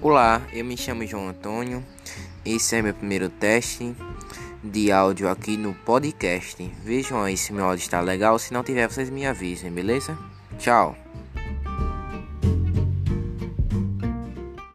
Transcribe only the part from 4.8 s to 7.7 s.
áudio aqui no podcast. Vejam aí se meu